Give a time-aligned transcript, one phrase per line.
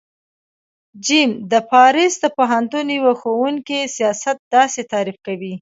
[1.05, 1.07] ج:
[1.51, 5.49] د پاریس د پوهنتون یوه ښوونکی سیاست داسی تعریف کوی